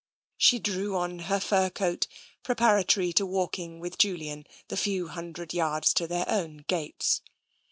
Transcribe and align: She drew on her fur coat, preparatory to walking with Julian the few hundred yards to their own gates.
She 0.35 0.57
drew 0.57 0.97
on 0.97 1.19
her 1.29 1.39
fur 1.39 1.69
coat, 1.69 2.07
preparatory 2.41 3.13
to 3.13 3.23
walking 3.23 3.79
with 3.79 3.99
Julian 3.99 4.47
the 4.67 4.75
few 4.75 5.09
hundred 5.09 5.53
yards 5.53 5.93
to 5.93 6.07
their 6.07 6.27
own 6.27 6.65
gates. 6.67 7.21